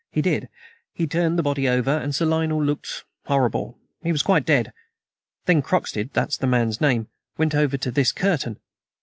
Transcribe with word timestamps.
He 0.09 0.23
did. 0.23 0.49
He 0.95 1.05
turned 1.05 1.37
the 1.37 1.43
body 1.43 1.69
over, 1.69 1.91
and 1.95 2.15
Sir 2.15 2.25
Lionel 2.25 2.63
looked 2.63 3.03
horrible. 3.25 3.77
He 4.01 4.11
was 4.11 4.23
quite 4.23 4.47
dead. 4.47 4.73
Then 5.45 5.61
Croxted 5.61 6.09
that's 6.13 6.37
the 6.37 6.47
man's 6.47 6.81
name 6.81 7.07
went 7.37 7.53
over 7.53 7.77
to 7.77 7.91
this 7.91 8.11
curtain. 8.11 8.57